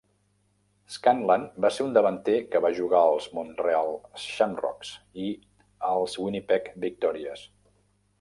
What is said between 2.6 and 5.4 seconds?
va jugar als Montreal Shamrocks i